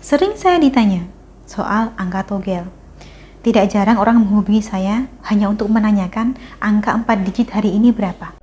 [0.00, 1.04] Sering saya ditanya
[1.44, 2.64] soal angka togel.
[3.44, 8.39] Tidak jarang orang menghubungi saya hanya untuk menanyakan angka 4 digit hari ini berapa.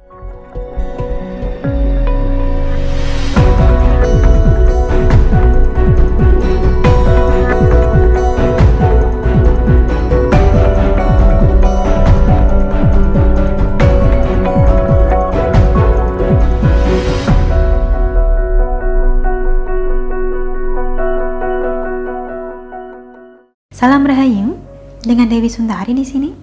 [23.77, 24.58] Salam Rahayu,
[25.05, 26.34] dengan Dewi Sundari di sini.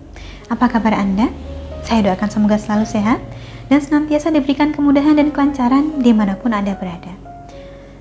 [0.47, 1.27] Apa kabar Anda?
[1.83, 3.19] Saya doakan semoga selalu sehat
[3.67, 7.11] dan senantiasa diberikan kemudahan dan kelancaran di mana pun Anda berada.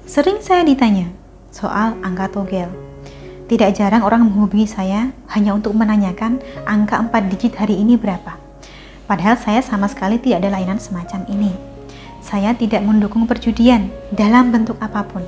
[0.06, 1.10] Sering saya ditanya
[1.50, 2.70] soal angka togel.
[3.50, 6.38] Tidak jarang orang menghubungi saya hanya untuk menanyakan
[6.70, 8.38] angka 4 digit hari ini berapa.
[9.10, 11.50] Padahal saya sama sekali tidak ada layanan semacam ini.
[12.22, 15.26] Saya tidak mendukung perjudian dalam bentuk apa pun.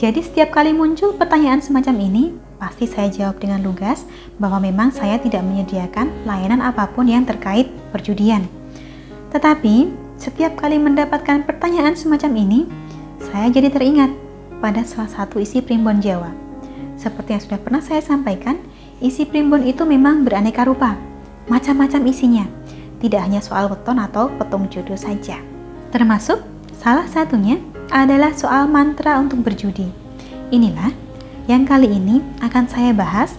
[0.00, 4.08] Jadi setiap kali muncul pertanyaan semacam ini, pasti saya jawab dengan lugas
[4.40, 8.48] bahwa memang saya tidak menyediakan layanan apa pun yang terkait perjudian.
[9.28, 12.60] Tetapi, setiap kali mendapatkan pertanyaan semacam ini,
[13.28, 14.08] saya jadi teringat
[14.64, 16.32] pada salah satu isi primbon Jawa.
[16.96, 18.56] Seperti yang sudah pernah saya sampaikan,
[19.04, 20.96] isi primbon itu memang beraneka rupa,
[21.52, 22.48] macam-macam isinya,
[23.04, 25.44] tidak hanya soal weton atau petung jodoh saja.
[25.92, 26.40] Termasuk
[26.80, 27.60] salah satunya
[27.90, 29.90] adalah soal mantra untuk berjudi.
[30.50, 30.90] Inilah
[31.50, 33.34] yang kali ini akan saya bahas,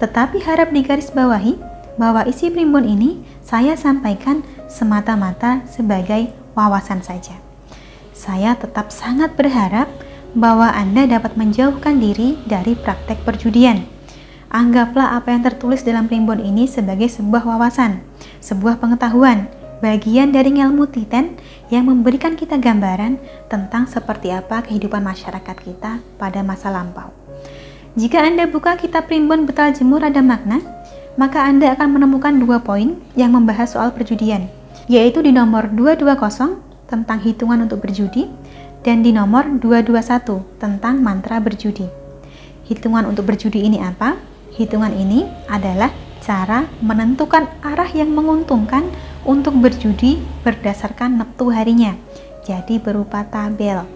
[0.00, 1.56] tetapi harap digarisbawahi
[1.96, 7.40] bahwa isi primbon ini saya sampaikan semata-mata sebagai wawasan saja.
[8.14, 9.90] Saya tetap sangat berharap
[10.34, 13.86] bahwa Anda dapat menjauhkan diri dari praktek perjudian.
[14.54, 18.02] Anggaplah apa yang tertulis dalam primbon ini sebagai sebuah wawasan,
[18.38, 21.38] sebuah pengetahuan, bagian dari ilmu titen
[21.72, 27.10] yang memberikan kita gambaran tentang seperti apa kehidupan masyarakat kita pada masa lampau.
[27.94, 30.58] Jika Anda buka kitab primbon betal jemur ada makna,
[31.14, 34.50] maka Anda akan menemukan dua poin yang membahas soal perjudian,
[34.90, 36.58] yaitu di nomor 220
[36.90, 38.26] tentang hitungan untuk berjudi
[38.82, 41.86] dan di nomor 221 tentang mantra berjudi.
[42.66, 44.18] Hitungan untuk berjudi ini apa?
[44.58, 45.90] Hitungan ini adalah
[46.24, 48.88] cara menentukan arah yang menguntungkan
[49.24, 51.96] untuk berjudi berdasarkan neptu harinya.
[52.44, 53.88] Jadi berupa tabel.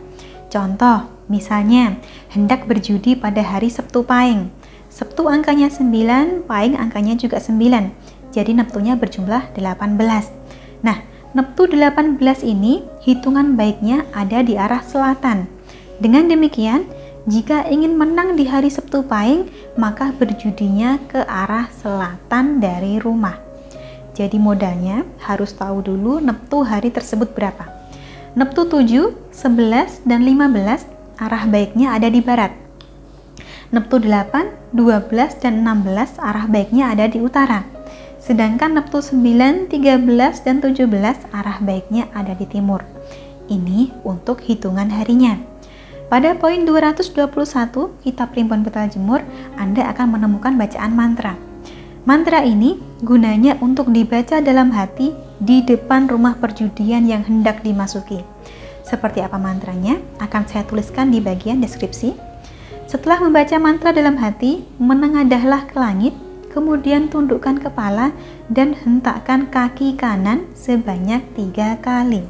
[0.49, 2.01] Contoh, Misalnya,
[2.33, 4.49] hendak berjudi pada hari Sabtu Pahing.
[4.89, 7.93] Sabtu angkanya 9, Pahing angkanya juga 9.
[8.33, 10.33] Jadi neptunya berjumlah 18.
[10.81, 11.05] Nah,
[11.37, 15.45] neptu 18 ini hitungan baiknya ada di arah selatan.
[16.01, 16.89] Dengan demikian,
[17.29, 23.48] jika ingin menang di hari Sabtu Pahing, maka berjudinya ke arah selatan dari rumah.
[24.19, 27.71] Jadi modalnya harus tahu dulu neptu hari tersebut berapa.
[28.35, 30.91] Neptu 7, 11, dan 15
[31.23, 32.51] arah baiknya ada di barat.
[33.71, 37.63] Neptu 8, 12, dan 16 arah baiknya ada di utara.
[38.19, 42.83] Sedangkan Neptu 9, 13, dan 17 arah baiknya ada di timur.
[43.47, 45.39] Ini untuk hitungan harinya.
[46.11, 47.15] Pada poin 221
[48.03, 49.23] kitab Primbon Betal Jemur,
[49.55, 51.48] Anda akan menemukan bacaan mantra.
[52.07, 55.11] Mantra ini gunanya untuk dibaca dalam hati
[55.43, 58.23] di depan rumah perjudian yang hendak dimasuki.
[58.87, 62.15] Seperti apa mantranya akan saya tuliskan di bagian deskripsi.
[62.89, 66.15] Setelah membaca mantra dalam hati, menengadahlah ke langit,
[66.55, 68.17] kemudian tundukkan kepala
[68.49, 72.25] dan hentakkan kaki kanan sebanyak tiga kali.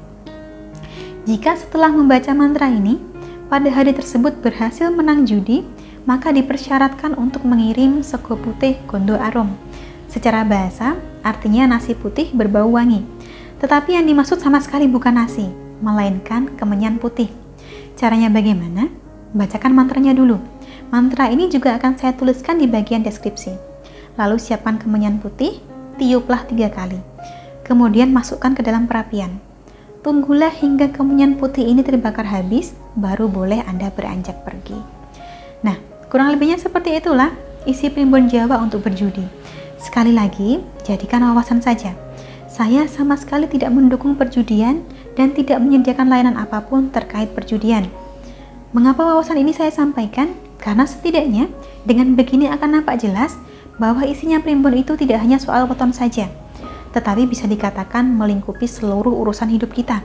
[1.29, 2.99] Jika setelah membaca mantra ini,
[3.47, 5.63] pada hari tersebut berhasil menang judi,
[6.09, 9.53] maka dipersyaratkan untuk mengirim sego putih gondo arum.
[10.09, 13.05] Secara bahasa, artinya nasi putih berbau wangi.
[13.61, 15.53] Tetapi yang dimaksud sama sekali bukan nasi,
[15.85, 17.29] melainkan kemenyan putih.
[17.93, 18.89] Caranya bagaimana?
[19.37, 20.41] Bacakan mantranya dulu.
[20.89, 23.53] Mantra ini juga akan saya tuliskan di bagian deskripsi.
[24.17, 25.61] Lalu siapkan kemenyan putih,
[26.01, 26.97] tiuplah tiga kali.
[27.69, 29.37] Kemudian masukkan ke dalam perapian.
[30.01, 34.79] Tunggulah hingga kemenyan putih ini terbakar habis, baru boleh Anda beranjak pergi.
[35.61, 37.33] Nah, kurang lebihnya seperti itulah
[37.69, 39.25] isi primbon Jawa untuk berjudi.
[39.79, 41.95] Sekali lagi, jadikan wawasan saja.
[42.49, 44.83] Saya sama sekali tidak mendukung perjudian
[45.15, 47.87] dan tidak menyediakan layanan apa pun terkait perjudian.
[48.75, 50.35] Mengapa wawasan ini saya sampaikan?
[50.59, 51.47] Karena setidaknya
[51.87, 53.39] dengan begini akan nampak jelas
[53.79, 56.27] bahwa isinya primbon itu tidak hanya soal weton saja,
[56.91, 60.03] tetapi bisa dikatakan melingkupi seluruh urusan hidup kita.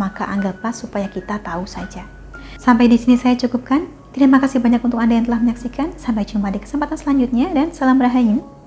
[0.00, 2.08] Maka anggaplah supaya kita tahu saja.
[2.56, 3.99] Sampai di sini saya cukupkan.
[4.10, 5.94] Terima kasih banyak untuk Anda yang telah menyaksikan.
[5.94, 8.59] Sampai jumpa di kesempatan selanjutnya dan salam rahayu.